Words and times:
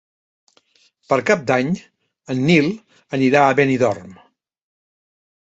Per 1.11 1.19
Cap 1.27 1.43
d'Any 1.51 1.69
en 2.35 2.41
Nil 2.47 2.71
anirà 3.19 3.45
a 3.51 3.55
Benidorm. 3.61 4.17